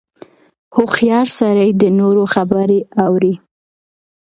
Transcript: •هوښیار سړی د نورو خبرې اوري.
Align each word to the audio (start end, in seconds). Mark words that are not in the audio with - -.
•هوښیار 0.75 1.27
سړی 1.39 1.69
د 1.81 1.83
نورو 1.99 2.23
خبرې 2.33 2.79
اوري. 3.05 3.33